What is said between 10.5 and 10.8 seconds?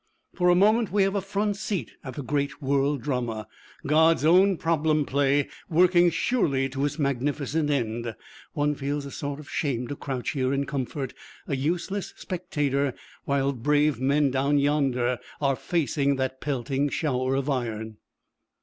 in